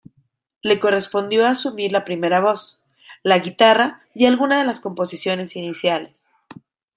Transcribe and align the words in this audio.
Le 0.63 0.79
correspondió 0.79 1.45
asumir 1.45 1.91
la 1.91 2.03
primera 2.05 2.39
voz, 2.41 2.81
la 3.21 3.37
guitarra 3.37 4.01
y 4.15 4.25
algunas 4.25 4.57
de 4.59 4.65
las 4.65 4.79
composiciones 4.79 5.55
iniciales. 5.55 6.33